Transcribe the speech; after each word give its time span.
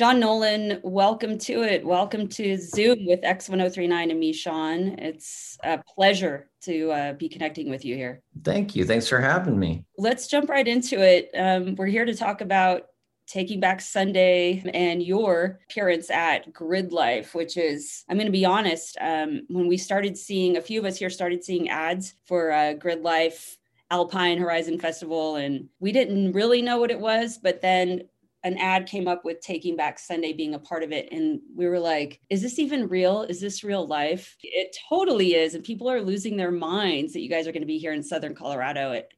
John 0.00 0.18
Nolan, 0.18 0.80
welcome 0.82 1.36
to 1.40 1.62
it. 1.62 1.84
Welcome 1.84 2.26
to 2.28 2.56
Zoom 2.56 3.04
with 3.04 3.20
X1039 3.20 4.10
and 4.10 4.18
me, 4.18 4.32
Sean. 4.32 4.98
It's 4.98 5.58
a 5.62 5.76
pleasure 5.76 6.48
to 6.62 6.90
uh, 6.90 7.12
be 7.12 7.28
connecting 7.28 7.68
with 7.68 7.84
you 7.84 7.96
here. 7.96 8.22
Thank 8.42 8.74
you. 8.74 8.86
Thanks 8.86 9.06
for 9.06 9.20
having 9.20 9.58
me. 9.58 9.84
Let's 9.98 10.26
jump 10.26 10.48
right 10.48 10.66
into 10.66 10.98
it. 11.02 11.28
Um, 11.36 11.74
we're 11.74 11.84
here 11.84 12.06
to 12.06 12.14
talk 12.14 12.40
about 12.40 12.84
Taking 13.26 13.60
Back 13.60 13.82
Sunday 13.82 14.64
and 14.72 15.02
your 15.02 15.60
appearance 15.68 16.08
at 16.08 16.50
Grid 16.50 16.94
Life, 16.94 17.34
which 17.34 17.58
is, 17.58 18.02
I'm 18.08 18.16
going 18.16 18.24
to 18.24 18.32
be 18.32 18.46
honest, 18.46 18.96
um, 19.02 19.42
when 19.48 19.68
we 19.68 19.76
started 19.76 20.16
seeing, 20.16 20.56
a 20.56 20.62
few 20.62 20.80
of 20.80 20.86
us 20.86 20.96
here 20.96 21.10
started 21.10 21.44
seeing 21.44 21.68
ads 21.68 22.14
for 22.24 22.52
uh, 22.52 22.72
Grid 22.72 23.02
Life 23.02 23.58
Alpine 23.90 24.38
Horizon 24.38 24.78
Festival, 24.78 25.36
and 25.36 25.68
we 25.78 25.92
didn't 25.92 26.32
really 26.32 26.62
know 26.62 26.80
what 26.80 26.90
it 26.90 27.00
was. 27.00 27.36
But 27.36 27.60
then 27.60 28.04
an 28.42 28.56
ad 28.58 28.86
came 28.86 29.06
up 29.06 29.24
with 29.24 29.40
Taking 29.40 29.76
Back 29.76 29.98
Sunday 29.98 30.32
being 30.32 30.54
a 30.54 30.58
part 30.58 30.82
of 30.82 30.92
it. 30.92 31.08
And 31.12 31.40
we 31.54 31.66
were 31.66 31.78
like, 31.78 32.20
is 32.30 32.40
this 32.40 32.58
even 32.58 32.88
real? 32.88 33.22
Is 33.22 33.40
this 33.40 33.62
real 33.62 33.86
life? 33.86 34.36
It 34.42 34.76
totally 34.88 35.34
is. 35.34 35.54
And 35.54 35.62
people 35.62 35.90
are 35.90 36.00
losing 36.00 36.36
their 36.36 36.50
minds 36.50 37.12
that 37.12 37.20
you 37.20 37.28
guys 37.28 37.46
are 37.46 37.52
going 37.52 37.62
to 37.62 37.66
be 37.66 37.78
here 37.78 37.92
in 37.92 38.02
Southern 38.02 38.34
Colorado 38.34 38.92
at 38.92 39.08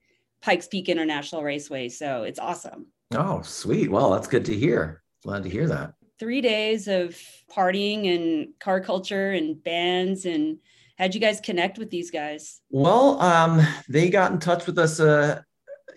Pikes 0.41 0.67
Peak 0.67 0.89
International 0.89 1.45
Raceway. 1.45 1.89
So 1.89 2.25
it's 2.25 2.41
awesome. 2.41 2.87
Oh, 3.15 3.43
sweet. 3.43 3.91
Well, 3.91 4.11
that's 4.11 4.27
good 4.27 4.45
to 4.47 4.57
hear. 4.57 5.03
Glad 5.23 5.45
to 5.45 5.51
hear 5.51 5.69
that. 5.69 5.95
Three 6.19 6.41
days 6.41 6.89
of 6.89 7.17
partying 7.55 8.15
and 8.15 8.49
car 8.59 8.81
culture 8.81 9.33
and 9.33 9.63
bands 9.63 10.25
and 10.25 10.59
how'd 10.99 11.15
you 11.15 11.21
guys 11.21 11.41
connect 11.41 11.79
with 11.79 11.91
these 11.91 12.11
guys 12.11 12.61
well 12.71 13.21
um, 13.21 13.61
they 13.89 14.09
got 14.09 14.33
in 14.33 14.39
touch 14.39 14.67
with 14.67 14.79
us 14.79 15.01
uh, 15.01 15.41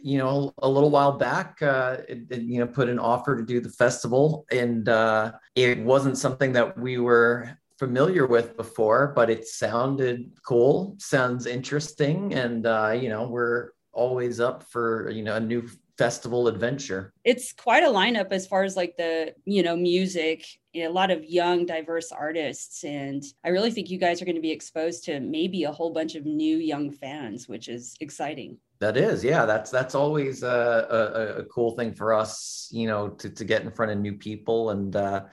you 0.05 0.19
know, 0.19 0.53
a 0.59 0.69
little 0.69 0.91
while 0.91 1.13
back, 1.13 1.59
uh, 1.63 1.97
it, 2.07 2.27
it, 2.29 2.41
you 2.43 2.59
know, 2.59 2.67
put 2.67 2.89
an 2.89 2.99
offer 2.99 3.35
to 3.35 3.43
do 3.43 3.59
the 3.59 3.69
festival, 3.69 4.45
and 4.51 4.87
uh, 4.87 5.31
it 5.55 5.79
wasn't 5.79 6.15
something 6.15 6.53
that 6.53 6.77
we 6.77 6.99
were 6.99 7.57
familiar 7.79 8.27
with 8.27 8.55
before, 8.55 9.13
but 9.15 9.31
it 9.31 9.47
sounded 9.47 10.31
cool, 10.45 10.95
sounds 10.99 11.47
interesting, 11.47 12.35
and 12.35 12.67
uh, 12.67 12.91
you 12.91 13.09
know, 13.09 13.27
we're 13.27 13.71
always 13.93 14.39
up 14.39 14.63
for 14.69 15.09
you 15.09 15.23
know 15.23 15.37
a 15.37 15.39
new 15.39 15.67
festival 15.97 16.47
adventure. 16.47 17.11
It's 17.23 17.51
quite 17.51 17.81
a 17.81 17.87
lineup 17.87 18.31
as 18.31 18.45
far 18.45 18.63
as 18.63 18.75
like 18.75 18.97
the, 18.97 19.33
you 19.45 19.63
know, 19.63 19.75
music, 19.75 20.45
a 20.75 20.87
lot 20.89 21.09
of 21.09 21.23
young, 21.25 21.65
diverse 21.65 22.11
artists. 22.11 22.83
And 22.83 23.23
I 23.43 23.49
really 23.49 23.71
think 23.71 23.89
you 23.89 23.97
guys 23.97 24.21
are 24.21 24.25
going 24.25 24.35
to 24.35 24.41
be 24.41 24.51
exposed 24.51 25.05
to 25.05 25.19
maybe 25.19 25.63
a 25.63 25.71
whole 25.71 25.93
bunch 25.93 26.15
of 26.15 26.25
new 26.25 26.57
young 26.57 26.91
fans, 26.91 27.47
which 27.47 27.69
is 27.69 27.95
exciting. 28.01 28.57
That 28.79 28.97
is, 28.97 29.23
yeah. 29.23 29.45
That's 29.45 29.71
that's 29.71 29.95
always 29.95 30.43
a, 30.43 30.47
a, 30.89 31.41
a, 31.41 31.45
cool 31.45 31.75
thing 31.75 31.93
for 31.93 32.13
us, 32.13 32.67
you 32.71 32.87
know, 32.87 33.09
to, 33.09 33.29
to 33.29 33.45
get 33.45 33.61
in 33.61 33.71
front 33.71 33.91
of 33.91 33.99
new 33.99 34.13
people, 34.13 34.71
and 34.71 34.93
uh, 34.95 35.23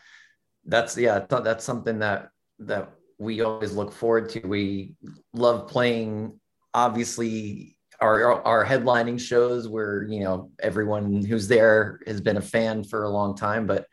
that's 0.65 0.97
yeah, 0.97 1.27
that's 1.29 1.65
something 1.65 1.99
that 1.99 2.29
that 2.61 2.93
we 3.19 3.41
always 3.41 3.73
look 3.73 3.93
forward 3.93 4.29
to. 4.31 4.41
We 4.47 4.95
love 5.33 5.69
playing, 5.69 6.39
obviously, 6.73 7.77
our 8.01 8.43
our 8.45 8.65
headlining 8.65 9.19
shows 9.19 9.69
where 9.69 10.05
you 10.05 10.21
know 10.21 10.51
everyone 10.61 11.25
who's 11.25 11.49
there 11.49 12.01
has 12.07 12.21
been 12.21 12.37
a 12.37 12.43
fan 12.43 12.85
for 12.85 13.05
a 13.05 13.11
long 13.11 13.37
time, 13.37 13.67
but 13.67 13.87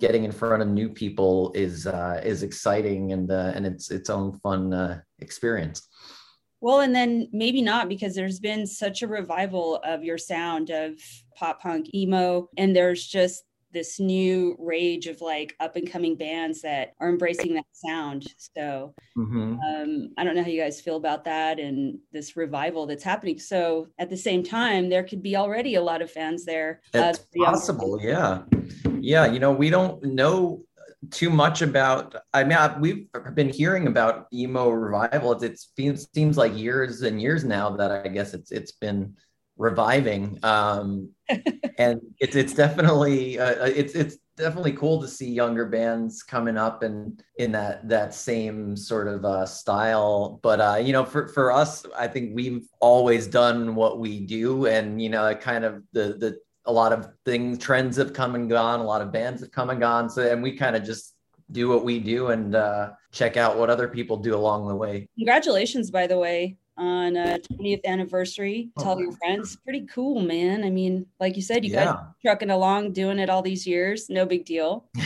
getting 0.00 0.24
in 0.24 0.32
front 0.32 0.60
of 0.60 0.68
new 0.68 0.88
people 0.88 1.52
is 1.54 1.86
uh, 1.86 2.20
is 2.24 2.42
exciting 2.42 3.12
and 3.12 3.30
uh, 3.30 3.52
and 3.54 3.66
it's 3.66 3.90
its 3.90 4.10
own 4.10 4.38
fun 4.40 4.72
uh, 4.74 5.00
experience. 5.20 5.88
Well, 6.62 6.80
and 6.80 6.94
then 6.94 7.28
maybe 7.32 7.60
not 7.60 7.88
because 7.88 8.14
there's 8.14 8.38
been 8.38 8.68
such 8.68 9.02
a 9.02 9.08
revival 9.08 9.80
of 9.84 10.04
your 10.04 10.16
sound 10.16 10.70
of 10.70 10.94
pop 11.34 11.60
punk 11.60 11.92
emo, 11.92 12.48
and 12.56 12.74
there's 12.74 13.04
just 13.04 13.42
this 13.72 13.98
new 13.98 14.54
rage 14.60 15.08
of 15.08 15.20
like 15.20 15.56
up 15.58 15.74
and 15.74 15.90
coming 15.90 16.14
bands 16.14 16.62
that 16.62 16.92
are 17.00 17.08
embracing 17.08 17.54
that 17.54 17.64
sound. 17.72 18.26
So 18.36 18.94
mm-hmm. 19.18 19.58
um, 19.58 20.10
I 20.16 20.22
don't 20.22 20.36
know 20.36 20.42
how 20.42 20.50
you 20.50 20.60
guys 20.60 20.80
feel 20.80 20.96
about 20.96 21.24
that 21.24 21.58
and 21.58 21.98
this 22.12 22.36
revival 22.36 22.86
that's 22.86 23.02
happening. 23.02 23.40
So 23.40 23.88
at 23.98 24.08
the 24.08 24.16
same 24.16 24.44
time, 24.44 24.88
there 24.88 25.02
could 25.02 25.22
be 25.22 25.36
already 25.36 25.74
a 25.74 25.82
lot 25.82 26.02
of 26.02 26.12
fans 26.12 26.44
there. 26.44 26.80
It's 26.94 27.18
uh, 27.18 27.44
possible, 27.44 27.98
yeah, 28.00 28.42
yeah. 29.00 29.26
You 29.26 29.40
know, 29.40 29.52
we 29.52 29.68
don't 29.68 30.00
know 30.04 30.62
too 31.10 31.30
much 31.30 31.62
about 31.62 32.14
i 32.32 32.44
mean 32.44 32.56
I, 32.56 32.78
we've 32.78 33.06
been 33.34 33.48
hearing 33.48 33.86
about 33.88 34.26
emo 34.32 34.68
revival. 34.70 35.32
It 35.32 35.58
seems 35.76 36.08
seems 36.14 36.36
like 36.36 36.56
years 36.56 37.02
and 37.02 37.20
years 37.20 37.44
now 37.44 37.70
that 37.76 37.90
i 37.90 38.08
guess 38.08 38.34
it's 38.34 38.52
it's 38.52 38.72
been 38.72 39.16
reviving. 39.56 40.38
Um 40.42 41.10
and 41.78 42.00
it's 42.18 42.36
it's 42.36 42.54
definitely 42.54 43.38
uh, 43.38 43.64
uh, 43.64 43.72
it's 43.74 43.94
it's 43.94 44.16
definitely 44.36 44.72
cool 44.72 45.00
to 45.00 45.08
see 45.08 45.30
younger 45.30 45.66
bands 45.66 46.22
coming 46.22 46.56
up 46.56 46.82
and 46.82 47.22
in 47.36 47.52
that 47.52 47.88
that 47.88 48.14
same 48.14 48.76
sort 48.76 49.08
of 49.08 49.24
uh, 49.24 49.46
style. 49.46 50.40
But 50.42 50.60
uh 50.60 50.76
you 50.82 50.92
know 50.92 51.04
for 51.04 51.28
for 51.28 51.52
us 51.52 51.86
i 51.96 52.06
think 52.08 52.34
we've 52.34 52.66
always 52.80 53.26
done 53.26 53.74
what 53.74 53.98
we 53.98 54.20
do. 54.20 54.66
And 54.66 55.00
you 55.02 55.10
know 55.10 55.34
kind 55.34 55.64
of 55.64 55.82
the 55.92 56.16
the 56.18 56.38
a 56.64 56.72
lot 56.72 56.92
of 56.92 57.08
things 57.24 57.58
trends 57.58 57.96
have 57.96 58.12
come 58.12 58.34
and 58.34 58.48
gone 58.48 58.80
a 58.80 58.84
lot 58.84 59.00
of 59.00 59.12
bands 59.12 59.40
have 59.40 59.50
come 59.50 59.70
and 59.70 59.80
gone. 59.80 60.08
So 60.08 60.30
and 60.30 60.42
we 60.42 60.56
kind 60.56 60.76
of 60.76 60.84
just 60.84 61.14
do 61.50 61.68
what 61.68 61.84
we 61.84 61.98
do 61.98 62.28
and 62.28 62.54
uh, 62.54 62.90
check 63.12 63.36
out 63.36 63.58
what 63.58 63.68
other 63.68 63.88
people 63.88 64.16
do 64.16 64.34
along 64.34 64.68
the 64.68 64.76
way. 64.76 65.08
Congratulations 65.18 65.90
by 65.90 66.06
the 66.06 66.18
way 66.18 66.56
on 66.78 67.16
a 67.16 67.38
20th 67.38 67.84
anniversary 67.84 68.70
tell 68.78 68.96
oh, 68.96 68.98
your 68.98 69.12
friends. 69.12 69.56
Pretty 69.56 69.86
cool 69.86 70.20
man. 70.20 70.64
I 70.64 70.70
mean 70.70 71.06
like 71.20 71.36
you 71.36 71.42
said 71.42 71.64
you 71.64 71.72
yeah. 71.72 71.84
got 71.84 72.20
trucking 72.22 72.50
along 72.50 72.92
doing 72.92 73.18
it 73.18 73.28
all 73.28 73.42
these 73.42 73.66
years. 73.66 74.08
No 74.08 74.26
big 74.26 74.44
deal. 74.44 74.88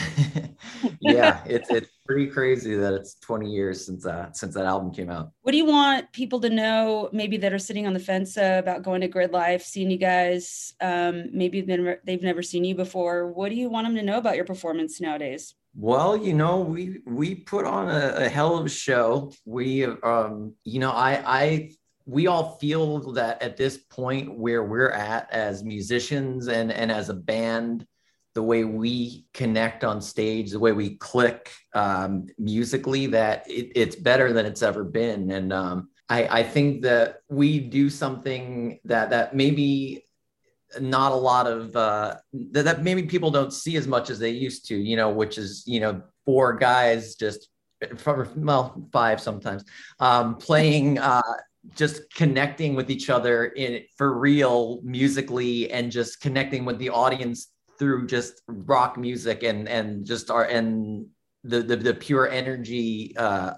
Yeah 1.00 1.42
it's 1.46 1.70
it's 1.70 1.95
pretty 2.06 2.26
crazy 2.26 2.74
that 2.76 2.94
it's 2.94 3.14
20 3.20 3.50
years 3.50 3.84
since 3.84 4.04
that 4.04 4.14
uh, 4.14 4.32
since 4.32 4.54
that 4.54 4.64
album 4.64 4.92
came 4.92 5.10
out. 5.10 5.30
What 5.42 5.52
do 5.52 5.58
you 5.58 5.66
want 5.66 6.10
people 6.12 6.40
to 6.40 6.50
know 6.50 7.08
maybe 7.12 7.36
that 7.38 7.52
are 7.52 7.58
sitting 7.58 7.86
on 7.86 7.92
the 7.92 8.00
fence 8.00 8.36
uh, 8.36 8.56
about 8.58 8.82
going 8.82 9.00
to 9.00 9.08
grid 9.08 9.32
life 9.32 9.62
seeing 9.62 9.90
you 9.90 9.98
guys 9.98 10.74
um, 10.80 11.26
maybe 11.32 11.60
they've, 11.60 11.96
they've 12.04 12.22
never 12.22 12.42
seen 12.42 12.64
you 12.64 12.74
before? 12.74 13.32
What 13.32 13.50
do 13.50 13.56
you 13.56 13.68
want 13.68 13.86
them 13.86 13.96
to 13.96 14.02
know 14.02 14.18
about 14.18 14.36
your 14.36 14.44
performance 14.44 15.00
nowadays? 15.00 15.54
Well, 15.74 16.16
you 16.16 16.32
know, 16.32 16.60
we 16.60 17.00
we 17.06 17.34
put 17.34 17.66
on 17.66 17.90
a, 17.90 18.14
a 18.16 18.28
hell 18.28 18.56
of 18.56 18.64
a 18.64 18.70
show. 18.70 19.32
We, 19.44 19.84
um, 19.84 20.54
you 20.64 20.80
know, 20.80 20.90
I 20.90 21.22
I 21.26 21.70
we 22.06 22.28
all 22.28 22.56
feel 22.56 23.12
that 23.12 23.42
at 23.42 23.56
this 23.56 23.76
point 23.76 24.38
where 24.38 24.62
we're 24.62 24.90
at 24.90 25.30
as 25.30 25.64
musicians 25.64 26.48
and 26.48 26.72
and 26.72 26.90
as 26.90 27.10
a 27.10 27.14
band, 27.14 27.86
the 28.36 28.42
way 28.42 28.64
we 28.64 29.24
connect 29.32 29.82
on 29.82 30.00
stage, 30.00 30.50
the 30.50 30.60
way 30.60 30.72
we 30.72 30.96
click 30.96 31.50
um, 31.74 32.26
musically, 32.38 33.06
that 33.06 33.50
it, 33.50 33.72
it's 33.74 33.96
better 33.96 34.32
than 34.34 34.44
it's 34.44 34.62
ever 34.62 34.84
been. 34.84 35.30
And 35.30 35.52
um, 35.52 35.88
I, 36.08 36.40
I 36.40 36.42
think 36.42 36.82
that 36.82 37.22
we 37.30 37.58
do 37.58 37.88
something 37.90 38.78
that 38.84 39.10
that 39.10 39.34
maybe 39.34 40.04
not 40.80 41.12
a 41.12 41.22
lot 41.30 41.46
of 41.46 41.74
uh, 41.74 42.16
that, 42.52 42.64
that 42.66 42.82
maybe 42.82 43.04
people 43.04 43.30
don't 43.30 43.52
see 43.52 43.76
as 43.76 43.86
much 43.86 44.10
as 44.10 44.18
they 44.18 44.30
used 44.30 44.68
to, 44.68 44.76
you 44.76 44.96
know, 44.96 45.10
which 45.10 45.38
is, 45.38 45.64
you 45.66 45.80
know, 45.80 46.02
four 46.26 46.52
guys 46.56 47.14
just, 47.14 47.48
well, 48.36 48.86
five 48.92 49.18
sometimes, 49.18 49.64
um, 49.98 50.36
playing, 50.36 50.98
uh, 50.98 51.22
just 51.74 52.12
connecting 52.14 52.74
with 52.74 52.90
each 52.90 53.08
other 53.08 53.46
in 53.46 53.82
for 53.96 54.18
real 54.18 54.80
musically 54.82 55.70
and 55.72 55.90
just 55.90 56.20
connecting 56.20 56.64
with 56.66 56.78
the 56.78 56.90
audience 56.90 57.48
through 57.78 58.06
just 58.06 58.42
rock 58.46 58.96
music 58.96 59.42
and 59.42 59.68
and 59.68 60.04
just 60.04 60.30
our 60.30 60.44
and 60.44 61.06
the 61.44 61.62
the, 61.62 61.76
the 61.76 61.94
pure 61.94 62.28
energy 62.28 63.14
uh, 63.16 63.52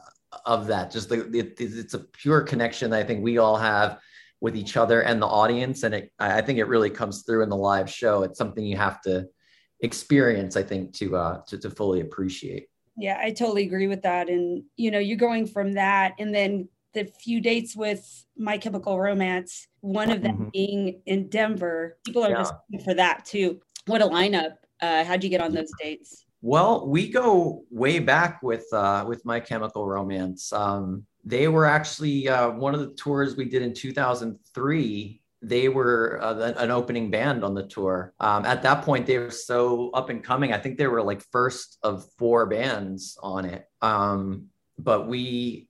of 0.44 0.66
that 0.66 0.90
just 0.90 1.08
the, 1.08 1.28
it, 1.36 1.54
it's 1.58 1.94
a 1.94 1.98
pure 1.98 2.42
connection 2.42 2.90
that 2.90 3.00
i 3.00 3.04
think 3.04 3.22
we 3.22 3.38
all 3.38 3.56
have 3.56 3.98
with 4.40 4.56
each 4.56 4.76
other 4.76 5.02
and 5.02 5.20
the 5.20 5.26
audience. 5.26 5.82
And 5.82 5.94
it, 5.94 6.12
I 6.18 6.40
think 6.42 6.58
it 6.58 6.68
really 6.68 6.90
comes 6.90 7.22
through 7.22 7.42
in 7.42 7.48
the 7.48 7.56
live 7.56 7.90
show. 7.90 8.22
It's 8.22 8.38
something 8.38 8.64
you 8.64 8.76
have 8.76 9.00
to 9.02 9.26
experience, 9.80 10.56
I 10.56 10.62
think, 10.62 10.94
to, 10.94 11.16
uh, 11.16 11.40
to, 11.48 11.58
to 11.58 11.70
fully 11.70 12.00
appreciate. 12.00 12.68
Yeah, 12.96 13.18
I 13.22 13.30
totally 13.30 13.64
agree 13.64 13.86
with 13.86 14.02
that. 14.02 14.28
And, 14.28 14.64
you 14.76 14.90
know, 14.90 14.98
you're 14.98 15.16
going 15.16 15.46
from 15.46 15.72
that 15.74 16.14
and 16.18 16.34
then 16.34 16.68
the 16.94 17.04
few 17.04 17.40
dates 17.40 17.76
with 17.76 18.26
My 18.36 18.58
Chemical 18.58 18.98
Romance, 18.98 19.68
one 19.80 20.10
of 20.10 20.22
them 20.22 20.34
mm-hmm. 20.36 20.48
being 20.52 21.02
in 21.06 21.28
Denver. 21.28 21.98
People 22.04 22.24
are 22.24 22.30
yeah. 22.30 22.36
just 22.36 22.54
for 22.84 22.94
that 22.94 23.24
too. 23.24 23.60
What 23.88 24.02
a 24.02 24.06
lineup. 24.06 24.56
Uh, 24.82 25.02
how'd 25.02 25.24
you 25.24 25.30
get 25.30 25.40
on 25.40 25.52
those 25.52 25.72
dates? 25.80 26.26
Well, 26.42 26.86
we 26.86 27.08
go 27.08 27.64
way 27.70 27.98
back 27.98 28.42
with 28.42 28.66
uh, 28.72 29.04
with 29.08 29.24
My 29.24 29.40
Chemical 29.40 29.86
Romance. 29.86 30.52
Um, 30.52 31.06
they 31.24 31.48
were 31.48 31.64
actually 31.64 32.28
uh, 32.28 32.50
one 32.50 32.74
of 32.74 32.80
the 32.80 32.94
tours 32.94 33.36
we 33.36 33.46
did 33.46 33.62
in 33.62 33.74
2003 33.74 35.22
they 35.40 35.68
were 35.68 36.18
uh, 36.20 36.52
an 36.56 36.72
opening 36.72 37.12
band 37.12 37.44
on 37.44 37.54
the 37.54 37.62
tour 37.62 38.12
um, 38.18 38.44
at 38.44 38.60
that 38.62 38.82
point 38.82 39.06
they 39.06 39.18
were 39.18 39.30
so 39.30 39.88
up 39.90 40.10
and 40.10 40.24
coming 40.24 40.52
i 40.52 40.58
think 40.58 40.76
they 40.76 40.88
were 40.88 41.00
like 41.02 41.22
first 41.30 41.78
of 41.84 42.04
four 42.18 42.46
bands 42.46 43.16
on 43.22 43.44
it 43.44 43.68
um, 43.80 44.46
but 44.78 45.06
we 45.06 45.68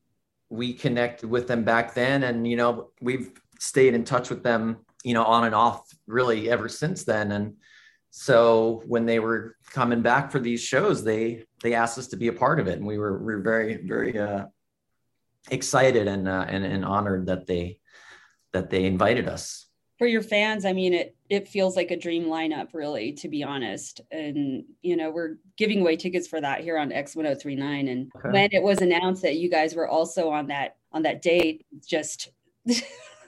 we 0.49 0.73
connected 0.73 1.29
with 1.29 1.47
them 1.47 1.65
back 1.65 1.93
then 1.93 2.23
and 2.23 2.49
you 2.49 2.56
know 2.56 2.88
we've 3.03 3.31
stayed 3.59 3.93
in 3.93 4.05
touch 4.05 4.31
with 4.31 4.43
them 4.43 4.79
you 5.05 5.12
know 5.12 5.25
on 5.25 5.44
and 5.44 5.55
off 5.55 5.82
really 6.06 6.49
ever 6.50 6.67
since 6.67 7.05
then 7.05 7.32
and 7.32 7.55
so 8.10 8.82
when 8.87 9.06
they 9.06 9.19
were 9.19 9.56
coming 9.70 10.02
back 10.02 10.31
for 10.31 10.38
these 10.38 10.60
shows, 10.60 11.05
they 11.05 11.44
they 11.62 11.75
asked 11.75 11.99
us 11.99 12.08
to 12.08 12.16
be 12.16 12.28
a 12.28 12.32
part 12.32 12.60
of 12.60 12.66
it, 12.66 12.78
and 12.78 12.87
we 12.87 12.99
were 12.99 13.19
we 13.19 13.34
were 13.34 13.43
very 13.43 13.76
very 13.76 14.19
uh, 14.19 14.46
excited 15.50 16.08
and, 16.08 16.28
uh, 16.28 16.44
and 16.49 16.64
and 16.64 16.84
honored 16.84 17.26
that 17.26 17.46
they 17.46 17.81
that 18.52 18.70
they 18.70 18.84
invited 18.84 19.28
us. 19.28 19.66
For 19.99 20.06
your 20.06 20.22
fans, 20.22 20.64
I 20.64 20.72
mean, 20.72 20.94
it 20.94 21.16
it 21.28 21.49
feels 21.49 21.76
like 21.76 21.90
a 21.90 21.96
dream 21.96 22.26
lineup, 22.26 22.72
really, 22.72 23.12
to 23.14 23.28
be 23.28 23.43
honest. 23.43 24.00
And 24.10 24.64
you 24.81 24.96
know, 24.96 25.10
we're 25.10 25.37
giving 25.56 25.81
away 25.81 25.96
tickets 25.96 26.28
for 26.28 26.40
that 26.40 26.60
here 26.60 26.78
on 26.78 26.90
X1039. 26.90 27.90
And 27.90 28.10
okay. 28.16 28.31
when 28.31 28.49
it 28.52 28.62
was 28.62 28.81
announced 28.81 29.22
that 29.22 29.37
you 29.37 29.50
guys 29.50 29.75
were 29.75 29.88
also 29.88 30.31
on 30.31 30.46
that 30.49 30.76
on 30.93 31.02
that 31.02 31.20
date, 31.20 31.66
just 31.87 32.31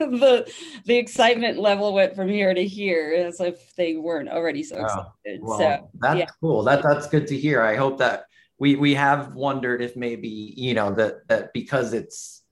the 0.10 0.50
the 0.86 0.96
excitement 0.96 1.58
level 1.58 1.92
went 1.92 2.16
from 2.16 2.28
here 2.28 2.54
to 2.54 2.66
here 2.66 3.12
as 3.12 3.38
if 3.38 3.74
they 3.76 3.96
weren't 3.96 4.30
already 4.30 4.62
so 4.62 4.80
excited. 4.80 5.40
Well, 5.42 5.58
so 5.58 5.90
that's 6.00 6.18
yeah. 6.18 6.26
cool. 6.40 6.62
That 6.62 6.82
that's 6.82 7.06
good 7.06 7.26
to 7.26 7.36
hear. 7.36 7.60
I 7.60 7.76
hope 7.76 7.98
that 7.98 8.24
we 8.58 8.76
we 8.76 8.94
have 8.94 9.34
wondered 9.34 9.82
if 9.82 9.96
maybe 9.96 10.54
you 10.56 10.72
know 10.72 10.90
that 10.94 11.28
that 11.28 11.52
because 11.52 11.92
it's 11.92 12.42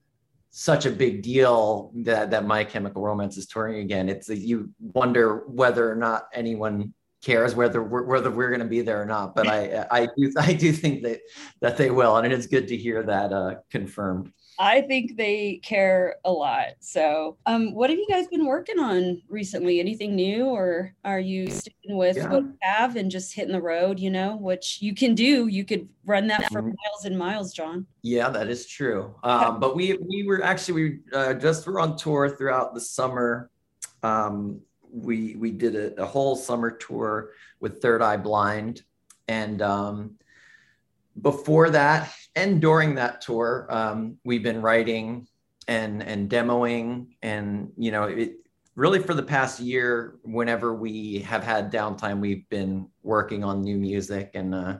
such 0.50 0.84
a 0.84 0.90
big 0.90 1.22
deal 1.22 1.90
that 1.94 2.30
that 2.32 2.44
My 2.44 2.64
Chemical 2.64 3.02
Romance 3.02 3.38
is 3.38 3.46
touring 3.46 3.78
again. 3.78 4.10
It's 4.10 4.28
you 4.28 4.70
wonder 4.78 5.44
whether 5.46 5.90
or 5.90 5.96
not 5.96 6.28
anyone 6.34 6.92
cares 7.22 7.54
whether 7.54 7.82
we're, 7.82 8.04
whether 8.04 8.30
we're 8.30 8.48
going 8.48 8.60
to 8.60 8.66
be 8.66 8.80
there 8.80 9.00
or 9.00 9.06
not. 9.06 9.34
But 9.34 9.48
I 9.48 9.86
I 9.90 10.08
do 10.16 10.32
I 10.36 10.52
do 10.52 10.70
think 10.72 11.02
that 11.04 11.20
that 11.62 11.78
they 11.78 11.90
will, 11.90 12.16
and 12.18 12.26
it 12.26 12.32
is 12.32 12.46
good 12.46 12.68
to 12.68 12.76
hear 12.76 13.02
that 13.04 13.32
uh, 13.32 13.54
confirmed. 13.70 14.32
I 14.60 14.80
think 14.80 15.16
they 15.16 15.60
care 15.62 16.16
a 16.24 16.32
lot. 16.32 16.66
So, 16.80 17.36
um, 17.46 17.74
what 17.74 17.90
have 17.90 17.98
you 17.98 18.06
guys 18.10 18.26
been 18.26 18.44
working 18.44 18.80
on 18.80 19.22
recently? 19.28 19.78
Anything 19.78 20.16
new, 20.16 20.46
or 20.46 20.94
are 21.04 21.20
you 21.20 21.48
sticking 21.48 21.96
with 21.96 22.16
yeah. 22.16 22.28
what 22.28 22.42
you 22.42 22.54
have 22.62 22.96
and 22.96 23.08
just 23.08 23.34
hitting 23.34 23.52
the 23.52 23.62
road? 23.62 24.00
You 24.00 24.10
know, 24.10 24.36
which 24.36 24.82
you 24.82 24.94
can 24.94 25.14
do. 25.14 25.46
You 25.46 25.64
could 25.64 25.88
run 26.04 26.26
that 26.26 26.44
for 26.50 26.60
mm-hmm. 26.60 26.70
miles 26.70 27.04
and 27.04 27.16
miles, 27.16 27.52
John. 27.52 27.86
Yeah, 28.02 28.30
that 28.30 28.48
is 28.48 28.66
true. 28.66 29.14
Um, 29.22 29.60
but 29.60 29.76
we 29.76 29.96
we 29.96 30.24
were 30.26 30.42
actually 30.42 30.82
we 30.82 30.98
uh, 31.12 31.34
just 31.34 31.64
were 31.66 31.78
on 31.78 31.96
tour 31.96 32.28
throughout 32.28 32.74
the 32.74 32.80
summer. 32.80 33.50
Um, 34.02 34.60
we 34.90 35.36
we 35.36 35.52
did 35.52 35.76
a, 35.76 36.02
a, 36.02 36.06
whole 36.06 36.34
summer 36.34 36.70
tour 36.70 37.30
with 37.60 37.80
Third 37.80 38.02
Eye 38.02 38.16
Blind, 38.16 38.82
and 39.28 39.62
um, 39.62 40.16
before 41.20 41.70
that 41.70 42.12
and 42.38 42.60
during 42.60 42.94
that 42.94 43.20
tour, 43.20 43.66
um, 43.68 44.16
we've 44.24 44.44
been 44.44 44.62
writing 44.62 45.26
and 45.66 46.02
and 46.02 46.30
demoing, 46.30 47.08
and 47.20 47.72
you 47.76 47.90
know, 47.90 48.04
it 48.04 48.36
really 48.76 49.00
for 49.00 49.12
the 49.12 49.22
past 49.24 49.58
year, 49.58 50.18
whenever 50.22 50.72
we 50.72 51.18
have 51.20 51.42
had 51.42 51.72
downtime, 51.72 52.20
we've 52.20 52.48
been 52.48 52.88
working 53.02 53.42
on 53.42 53.60
new 53.60 53.76
music. 53.76 54.30
And 54.34 54.54
uh, 54.54 54.78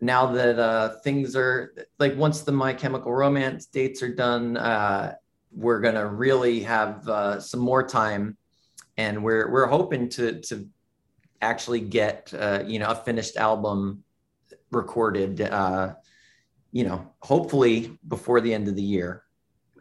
now 0.00 0.26
that 0.26 0.60
uh, 0.60 1.00
things 1.02 1.34
are 1.34 1.74
like, 1.98 2.16
once 2.16 2.42
the 2.42 2.52
My 2.52 2.72
Chemical 2.72 3.12
Romance 3.12 3.66
dates 3.66 4.00
are 4.00 4.14
done, 4.14 4.56
uh, 4.56 5.14
we're 5.50 5.80
gonna 5.80 6.06
really 6.06 6.60
have 6.60 7.08
uh, 7.08 7.40
some 7.40 7.60
more 7.60 7.84
time, 7.86 8.36
and 8.96 9.24
we're 9.24 9.50
we're 9.50 9.66
hoping 9.66 10.08
to 10.10 10.40
to 10.42 10.68
actually 11.42 11.80
get 11.80 12.32
uh, 12.32 12.62
you 12.64 12.78
know 12.78 12.90
a 12.90 12.94
finished 12.94 13.36
album 13.36 14.04
recorded, 14.74 15.40
uh, 15.40 15.94
you 16.72 16.84
know, 16.84 17.12
hopefully 17.20 17.98
before 18.06 18.40
the 18.40 18.52
end 18.52 18.68
of 18.68 18.76
the 18.76 18.82
year. 18.82 19.22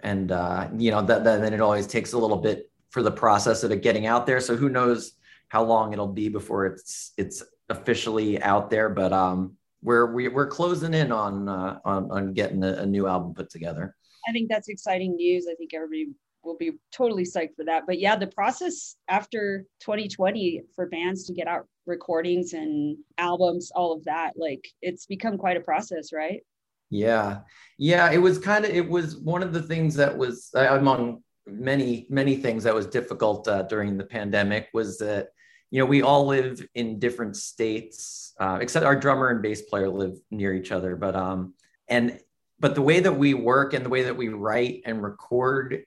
And, 0.03 0.31
uh, 0.31 0.69
you 0.77 0.91
know, 0.91 1.01
that, 1.01 1.23
that, 1.23 1.41
then 1.41 1.53
it 1.53 1.61
always 1.61 1.87
takes 1.87 2.13
a 2.13 2.17
little 2.17 2.37
bit 2.37 2.69
for 2.91 3.01
the 3.01 3.11
process 3.11 3.63
of 3.63 3.71
it 3.71 3.81
getting 3.81 4.05
out 4.05 4.25
there. 4.25 4.39
So 4.39 4.55
who 4.55 4.69
knows 4.69 5.13
how 5.49 5.63
long 5.63 5.93
it'll 5.93 6.07
be 6.07 6.29
before 6.29 6.65
it's, 6.65 7.13
it's 7.17 7.43
officially 7.69 8.41
out 8.41 8.69
there. 8.69 8.89
But, 8.89 9.13
um, 9.13 9.57
we're, 9.81 10.13
we, 10.13 10.27
are 10.27 10.31
we 10.31 10.41
are 10.43 10.47
closing 10.47 10.93
in 10.93 11.11
on, 11.11 11.49
uh, 11.49 11.79
on, 11.83 12.11
on 12.11 12.33
getting 12.33 12.63
a, 12.63 12.73
a 12.73 12.85
new 12.85 13.07
album 13.07 13.33
put 13.33 13.49
together. 13.49 13.95
I 14.27 14.31
think 14.31 14.49
that's 14.49 14.69
exciting 14.69 15.15
news. 15.15 15.47
I 15.51 15.55
think 15.55 15.73
everybody 15.73 16.11
will 16.43 16.57
be 16.57 16.73
totally 16.91 17.23
psyched 17.23 17.55
for 17.55 17.65
that. 17.65 17.83
But 17.85 17.99
yeah, 17.99 18.15
the 18.15 18.27
process 18.27 18.95
after 19.07 19.65
2020 19.81 20.63
for 20.75 20.87
bands 20.87 21.25
to 21.25 21.33
get 21.33 21.47
out 21.47 21.67
recordings 21.85 22.53
and 22.53 22.97
albums, 23.17 23.71
all 23.75 23.93
of 23.93 24.03
that, 24.05 24.33
like 24.35 24.67
it's 24.81 25.05
become 25.05 25.37
quite 25.37 25.57
a 25.57 25.61
process, 25.61 26.13
right? 26.13 26.41
Yeah. 26.89 27.39
Yeah. 27.77 28.11
It 28.11 28.19
was 28.19 28.37
kind 28.37 28.65
of, 28.65 28.71
it 28.71 28.87
was 28.87 29.17
one 29.17 29.43
of 29.43 29.53
the 29.53 29.61
things 29.61 29.95
that 29.95 30.15
was 30.15 30.51
among 30.53 31.23
many, 31.47 32.05
many 32.09 32.35
things 32.35 32.63
that 32.63 32.75
was 32.75 32.85
difficult 32.87 33.47
uh, 33.47 33.63
during 33.63 33.97
the 33.97 34.05
pandemic 34.05 34.69
was 34.73 34.99
that, 34.99 35.29
you 35.71 35.79
know, 35.79 35.85
we 35.85 36.03
all 36.03 36.27
live 36.27 36.65
in 36.75 36.99
different 36.99 37.35
states, 37.35 38.33
uh, 38.39 38.59
except 38.61 38.85
our 38.85 38.95
drummer 38.95 39.29
and 39.29 39.41
bass 39.41 39.63
player 39.63 39.89
live 39.89 40.17
near 40.29 40.53
each 40.53 40.71
other. 40.71 40.95
But, 40.95 41.15
um, 41.15 41.55
and, 41.87 42.19
but 42.59 42.75
the 42.75 42.81
way 42.81 42.99
that 42.99 43.17
we 43.17 43.33
work 43.33 43.73
and 43.73 43.83
the 43.83 43.89
way 43.89 44.03
that 44.03 44.15
we 44.15 44.29
write 44.29 44.83
and 44.85 45.01
record 45.01 45.83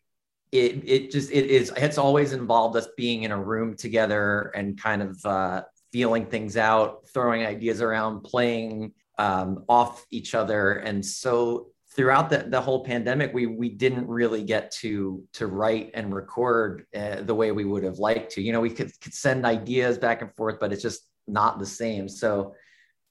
it 0.58 0.82
it 0.84 1.10
just 1.10 1.30
it 1.30 1.46
is 1.46 1.72
it's 1.76 1.98
always 1.98 2.32
involved 2.32 2.76
us 2.76 2.88
being 2.96 3.22
in 3.22 3.32
a 3.32 3.42
room 3.42 3.76
together 3.76 4.52
and 4.54 4.80
kind 4.80 5.02
of 5.02 5.24
uh, 5.24 5.62
feeling 5.92 6.26
things 6.26 6.56
out, 6.56 7.06
throwing 7.12 7.44
ideas 7.46 7.80
around, 7.80 8.22
playing 8.22 8.92
um, 9.18 9.64
off 9.68 10.04
each 10.10 10.34
other, 10.34 10.74
and 10.74 11.04
so 11.04 11.68
throughout 11.94 12.28
the, 12.28 12.44
the 12.48 12.60
whole 12.60 12.84
pandemic 12.84 13.32
we 13.32 13.46
we 13.46 13.70
didn't 13.70 14.06
really 14.06 14.42
get 14.42 14.70
to 14.70 15.24
to 15.32 15.46
write 15.46 15.90
and 15.94 16.14
record 16.14 16.84
uh, 16.94 17.22
the 17.22 17.34
way 17.34 17.52
we 17.52 17.64
would 17.64 17.82
have 17.82 17.98
liked 17.98 18.32
to. 18.32 18.42
You 18.42 18.52
know 18.52 18.60
we 18.60 18.70
could, 18.70 18.92
could 19.00 19.14
send 19.14 19.46
ideas 19.46 19.98
back 19.98 20.22
and 20.22 20.34
forth 20.34 20.58
but 20.60 20.72
it's 20.72 20.82
just 20.82 21.08
not 21.26 21.58
the 21.58 21.66
same. 21.66 22.08
So 22.08 22.54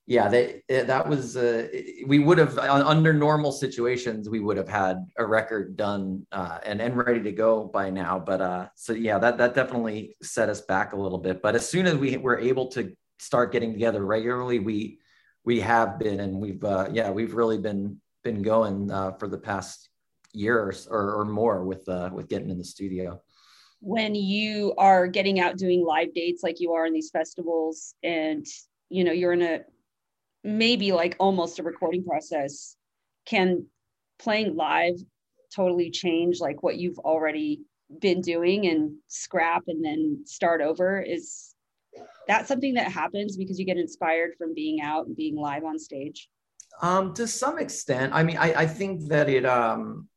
yeah, 0.07 0.27
they, 0.27 0.61
eh, 0.69 0.83
that 0.83 1.09
was 1.09 1.35
uh, 1.35 1.67
we 2.05 2.19
would 2.19 2.37
have 2.37 2.57
under 2.59 3.11
normal 3.11 3.51
situations 3.51 4.29
we 4.29 4.39
would 4.39 4.55
have 4.57 4.69
had 4.69 4.97
a 5.17 5.25
record 5.25 5.75
done 5.75 6.27
uh, 6.31 6.59
and 6.63 6.79
and 6.79 6.95
ready 6.95 7.21
to 7.23 7.31
go 7.31 7.63
by 7.65 7.89
now. 7.89 8.19
But 8.19 8.41
uh, 8.41 8.67
so 8.75 8.93
yeah, 8.93 9.17
that 9.17 9.39
that 9.39 9.55
definitely 9.55 10.15
set 10.21 10.47
us 10.49 10.61
back 10.61 10.93
a 10.93 10.95
little 10.95 11.17
bit. 11.17 11.41
But 11.41 11.55
as 11.55 11.67
soon 11.67 11.87
as 11.87 11.95
we 11.95 12.17
were 12.17 12.37
able 12.37 12.67
to 12.69 12.93
start 13.17 13.51
getting 13.51 13.73
together 13.73 14.05
regularly, 14.05 14.59
we 14.59 14.99
we 15.43 15.59
have 15.61 15.97
been 15.97 16.19
and 16.19 16.39
we've 16.39 16.63
uh, 16.63 16.87
yeah 16.91 17.09
we've 17.09 17.33
really 17.33 17.57
been 17.57 17.99
been 18.23 18.43
going 18.43 18.91
uh, 18.91 19.13
for 19.13 19.27
the 19.27 19.37
past 19.37 19.89
years 20.33 20.87
or, 20.87 21.15
or 21.15 21.25
more 21.25 21.63
with 21.63 21.87
uh, 21.89 22.11
with 22.13 22.27
getting 22.27 22.51
in 22.51 22.59
the 22.59 22.63
studio 22.63 23.19
when 23.79 24.15
you 24.15 24.73
are 24.77 25.07
getting 25.07 25.39
out 25.39 25.57
doing 25.57 25.85
live 25.85 26.13
dates 26.13 26.43
like 26.43 26.59
you 26.59 26.73
are 26.73 26.85
in 26.85 26.93
these 26.93 27.09
festivals 27.09 27.93
and 28.03 28.45
you 28.89 29.03
know 29.03 29.11
you're 29.11 29.33
in 29.33 29.41
a 29.41 29.59
maybe 30.45 30.91
like 30.91 31.15
almost 31.19 31.57
a 31.57 31.63
recording 31.63 32.05
process 32.05 32.77
can 33.25 33.65
playing 34.19 34.55
live 34.55 34.93
totally 35.53 35.89
change 35.89 36.39
like 36.39 36.61
what 36.61 36.77
you've 36.77 36.99
already 36.99 37.61
been 37.99 38.21
doing 38.21 38.67
and 38.67 38.95
scrap 39.07 39.63
and 39.67 39.83
then 39.83 40.21
start 40.25 40.61
over? 40.61 41.01
Is 41.01 41.55
that 42.27 42.47
something 42.47 42.75
that 42.75 42.91
happens 42.91 43.37
because 43.37 43.59
you 43.59 43.65
get 43.65 43.77
inspired 43.77 44.35
from 44.37 44.53
being 44.53 44.81
out 44.81 45.07
and 45.07 45.15
being 45.15 45.35
live 45.35 45.63
on 45.63 45.79
stage? 45.79 46.29
Um 46.81 47.13
to 47.15 47.27
some 47.27 47.57
extent. 47.57 48.13
I 48.13 48.21
mean 48.23 48.37
i, 48.37 48.53
I 48.53 48.67
think 48.67 49.07
that 49.09 49.27
it 49.29 49.45
um 49.45 50.07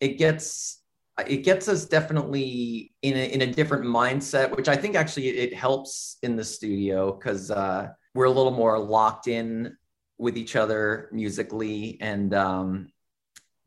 it 0.00 0.16
gets 0.16 0.82
it 1.26 1.38
gets 1.38 1.68
us 1.68 1.84
definitely 1.84 2.94
in 3.02 3.16
a, 3.16 3.32
in 3.34 3.42
a 3.42 3.46
different 3.46 3.84
mindset 3.84 4.56
which 4.56 4.68
i 4.68 4.76
think 4.76 4.94
actually 4.94 5.26
it 5.30 5.52
helps 5.52 6.16
in 6.22 6.36
the 6.36 6.44
studio 6.44 7.10
because 7.10 7.50
uh 7.50 7.88
we're 8.18 8.24
a 8.24 8.30
little 8.32 8.50
more 8.50 8.80
locked 8.80 9.28
in 9.28 9.76
with 10.18 10.36
each 10.36 10.56
other 10.56 11.08
musically. 11.12 11.98
And 12.00 12.34
um 12.34 12.88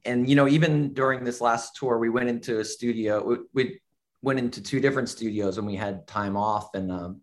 and 0.03 0.27
you 0.29 0.36
know 0.36 0.46
even 0.46 0.93
during 0.93 1.24
this 1.24 1.39
last 1.39 1.77
tour 1.77 1.98
we 1.98 2.10
went 2.10 2.27
into 2.27 2.60
a 2.60 2.65
studio 2.65 3.24
we, 3.24 3.38
we 3.53 3.79
went 4.22 4.39
into 4.39 4.62
two 4.62 4.81
different 4.81 5.08
studios 5.08 5.55
when 5.55 5.65
we 5.65 5.77
had 5.77 6.05
time 6.05 6.36
off 6.36 6.75
and 6.75 6.91
um 6.91 7.22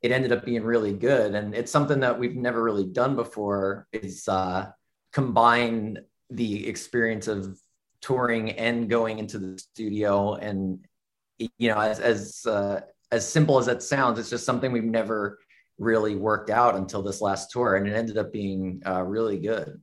it 0.00 0.12
ended 0.12 0.32
up 0.32 0.46
being 0.46 0.64
really 0.64 0.94
good. 0.94 1.34
And 1.34 1.54
it's 1.54 1.70
something 1.70 2.00
that 2.00 2.18
we've 2.18 2.34
never 2.34 2.62
really 2.62 2.86
done 2.86 3.16
before 3.16 3.86
is 3.92 4.26
uh 4.26 4.70
combine 5.12 5.98
the 6.30 6.66
experience 6.66 7.28
of 7.28 7.60
touring 8.00 8.52
and 8.52 8.88
going 8.88 9.18
into 9.18 9.38
the 9.38 9.58
studio. 9.58 10.36
And 10.36 10.86
you 11.58 11.68
know 11.68 11.78
as 11.78 12.00
as 12.00 12.46
uh, 12.46 12.80
as 13.10 13.30
simple 13.30 13.58
as 13.58 13.66
that 13.66 13.82
sounds 13.82 14.18
it's 14.18 14.30
just 14.30 14.46
something 14.46 14.72
we've 14.72 14.84
never 15.00 15.38
really 15.78 16.16
worked 16.16 16.50
out 16.50 16.76
until 16.76 17.02
this 17.02 17.20
last 17.20 17.50
tour, 17.50 17.76
and 17.76 17.86
it 17.86 17.94
ended 17.94 18.18
up 18.18 18.32
being 18.32 18.82
uh, 18.86 19.02
really 19.02 19.38
good. 19.38 19.80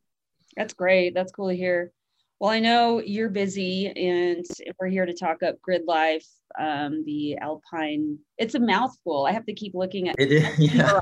That's 0.56 0.74
great. 0.74 1.14
That's 1.14 1.32
cool 1.32 1.50
to 1.50 1.56
hear. 1.56 1.92
Well, 2.40 2.52
I 2.52 2.60
know 2.60 3.02
you're 3.02 3.30
busy, 3.30 3.88
and 3.88 4.46
we're 4.80 4.88
here 4.88 5.06
to 5.06 5.14
talk 5.14 5.44
up 5.44 5.62
Grid 5.62 5.84
Life, 5.86 6.26
um, 6.58 7.04
the 7.06 7.38
Alpine. 7.38 8.18
It's 8.38 8.56
a 8.56 8.60
mouthful. 8.60 9.26
I 9.26 9.34
have 9.34 9.46
to 9.46 9.54
keep 9.54 9.74
looking 9.76 10.08
at 10.10 10.16
it. 10.18 10.32
Is, 10.32 10.60
yeah. 10.76 11.02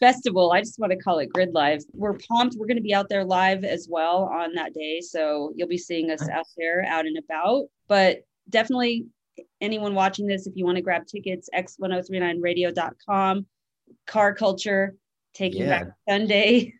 Festival. 0.00 0.52
I 0.52 0.60
just 0.60 0.78
want 0.78 0.92
to 0.92 0.98
call 0.98 1.20
it 1.20 1.32
Grid 1.32 1.54
Life. 1.54 1.82
We're 1.94 2.18
pumped. 2.28 2.56
We're 2.58 2.66
going 2.66 2.76
to 2.76 2.82
be 2.82 2.92
out 2.92 3.08
there 3.08 3.24
live 3.24 3.64
as 3.64 3.86
well 3.88 4.24
on 4.24 4.52
that 4.54 4.74
day, 4.74 5.00
so 5.00 5.52
you'll 5.56 5.68
be 5.68 5.78
seeing 5.78 6.10
us 6.10 6.28
out 6.28 6.46
there, 6.58 6.84
out 6.84 7.06
and 7.06 7.16
about. 7.16 7.66
But 7.88 8.18
definitely, 8.50 9.06
anyone 9.60 9.94
watching 9.94 10.26
this, 10.26 10.46
if 10.46 10.54
you 10.56 10.66
want 10.66 10.76
to 10.76 10.82
grab 10.82 11.06
tickets, 11.06 11.48
x1039radio.com 11.54 13.46
car 14.06 14.34
culture, 14.34 14.94
taking 15.34 15.62
yeah. 15.62 15.84
back 15.84 15.92
Sunday. 16.08 16.74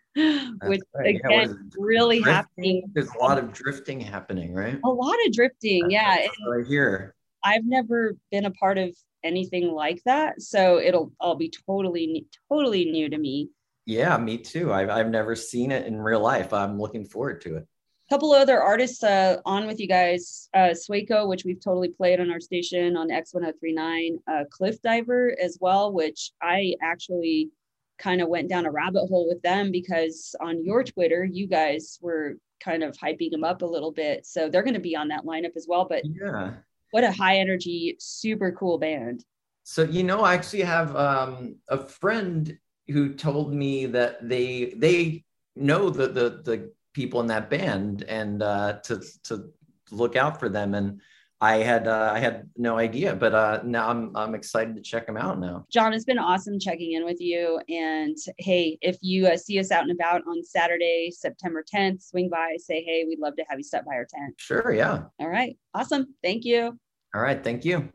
which 0.62 0.80
right. 0.94 1.16
again 1.16 1.20
yeah, 1.30 1.54
really 1.76 2.20
drifting? 2.20 2.34
happening. 2.34 2.82
There's 2.94 3.10
a 3.14 3.18
lot 3.18 3.36
of 3.36 3.52
drifting 3.52 4.00
happening, 4.00 4.54
right? 4.54 4.78
A 4.84 4.88
lot 4.88 5.16
of 5.26 5.32
drifting, 5.32 5.90
yeah. 5.90 6.26
Right 6.46 6.64
here. 6.64 7.16
I've 7.42 7.64
never 7.64 8.14
been 8.30 8.44
a 8.44 8.52
part 8.52 8.78
of 8.78 8.96
anything 9.24 9.72
like 9.72 10.00
that, 10.04 10.40
so 10.40 10.78
it'll 10.78 11.12
all 11.18 11.34
be 11.34 11.52
totally, 11.66 12.26
totally 12.48 12.84
new 12.84 13.08
to 13.08 13.18
me. 13.18 13.50
Yeah, 13.86 14.16
me 14.16 14.38
too. 14.38 14.72
I've 14.72 14.88
I've 14.88 15.10
never 15.10 15.34
seen 15.34 15.72
it 15.72 15.86
in 15.86 16.00
real 16.00 16.20
life. 16.20 16.52
I'm 16.52 16.78
looking 16.78 17.04
forward 17.04 17.40
to 17.42 17.56
it. 17.56 17.66
Couple 18.14 18.30
other 18.30 18.62
artists 18.62 19.02
uh, 19.02 19.38
on 19.44 19.66
with 19.66 19.80
you 19.80 19.88
guys. 19.88 20.48
Uh, 20.54 20.70
Sueco, 20.70 21.26
which 21.26 21.44
we've 21.44 21.58
totally 21.58 21.88
played 21.88 22.20
on 22.20 22.30
our 22.30 22.38
station 22.38 22.96
on 22.96 23.08
X1039. 23.08 24.18
Uh, 24.30 24.44
Cliff 24.52 24.80
Diver 24.82 25.36
as 25.42 25.58
well, 25.60 25.92
which 25.92 26.30
I 26.40 26.76
actually 26.80 27.50
kind 27.98 28.20
of 28.20 28.28
went 28.28 28.48
down 28.48 28.66
a 28.66 28.70
rabbit 28.70 29.08
hole 29.08 29.26
with 29.26 29.42
them 29.42 29.72
because 29.72 30.32
on 30.40 30.64
your 30.64 30.84
Twitter, 30.84 31.24
you 31.24 31.48
guys 31.48 31.98
were 32.00 32.36
kind 32.62 32.84
of 32.84 32.96
hyping 32.96 33.32
them 33.32 33.42
up 33.42 33.62
a 33.62 33.66
little 33.66 33.90
bit. 33.90 34.24
So 34.24 34.48
they're 34.48 34.62
going 34.62 34.74
to 34.74 34.80
be 34.80 34.94
on 34.94 35.08
that 35.08 35.24
lineup 35.24 35.56
as 35.56 35.66
well. 35.68 35.84
But 35.84 36.04
yeah, 36.04 36.52
what 36.92 37.02
a 37.02 37.10
high 37.10 37.38
energy, 37.38 37.96
super 37.98 38.52
cool 38.52 38.78
band. 38.78 39.24
So, 39.64 39.82
you 39.82 40.04
know, 40.04 40.20
I 40.20 40.34
actually 40.34 40.62
have 40.62 40.94
um, 40.94 41.56
a 41.68 41.78
friend 41.78 42.56
who 42.86 43.14
told 43.14 43.52
me 43.52 43.86
that 43.86 44.28
they, 44.28 44.72
they 44.76 45.24
know 45.56 45.90
the, 45.90 46.06
the, 46.06 46.42
the 46.44 46.70
people 46.94 47.20
in 47.20 47.26
that 47.26 47.50
band 47.50 48.04
and 48.04 48.42
uh, 48.42 48.78
to, 48.84 49.02
to 49.24 49.50
look 49.90 50.16
out 50.16 50.40
for 50.40 50.48
them. 50.48 50.74
And 50.74 51.00
I 51.40 51.56
had 51.56 51.86
uh, 51.88 52.10
I 52.14 52.20
had 52.20 52.48
no 52.56 52.78
idea, 52.78 53.14
but 53.14 53.34
uh, 53.34 53.60
now 53.64 53.90
I'm 53.90 54.16
I'm 54.16 54.34
excited 54.34 54.76
to 54.76 54.80
check 54.80 55.06
them 55.06 55.18
out 55.18 55.38
now. 55.38 55.66
John, 55.70 55.92
it's 55.92 56.06
been 56.06 56.18
awesome 56.18 56.58
checking 56.58 56.92
in 56.92 57.04
with 57.04 57.20
you. 57.20 57.60
And 57.68 58.16
hey, 58.38 58.78
if 58.80 58.96
you 59.02 59.26
uh, 59.26 59.36
see 59.36 59.58
us 59.58 59.70
out 59.70 59.82
and 59.82 59.92
about 59.92 60.22
on 60.26 60.42
Saturday, 60.42 61.10
September 61.10 61.62
10th, 61.62 62.02
swing 62.02 62.30
by, 62.30 62.56
say 62.58 62.82
hey, 62.82 63.04
we'd 63.06 63.18
love 63.18 63.36
to 63.36 63.44
have 63.48 63.58
you 63.58 63.64
stop 63.64 63.84
by 63.84 63.94
our 63.94 64.06
tent. 64.06 64.34
Sure, 64.38 64.72
yeah. 64.72 65.02
All 65.18 65.28
right, 65.28 65.58
awesome. 65.74 66.14
Thank 66.22 66.44
you. 66.44 66.78
All 67.14 67.20
right, 67.20 67.42
thank 67.44 67.64
you. 67.64 67.90